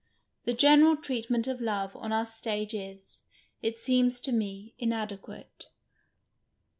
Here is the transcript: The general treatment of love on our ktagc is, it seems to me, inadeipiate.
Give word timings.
The 0.45 0.53
general 0.55 0.97
treatment 0.97 1.45
of 1.45 1.61
love 1.61 1.95
on 1.95 2.11
our 2.11 2.25
ktagc 2.25 2.73
is, 2.73 3.19
it 3.61 3.77
seems 3.77 4.19
to 4.21 4.31
me, 4.31 4.73
inadeipiate. 4.81 5.67